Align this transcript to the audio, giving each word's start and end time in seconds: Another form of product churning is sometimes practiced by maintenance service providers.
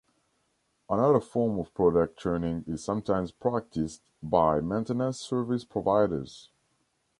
Another 0.89 1.19
form 1.19 1.59
of 1.59 1.75
product 1.75 2.17
churning 2.17 2.63
is 2.65 2.83
sometimes 2.83 3.31
practiced 3.31 4.01
by 4.23 4.59
maintenance 4.59 5.19
service 5.19 5.63
providers. 5.63 6.49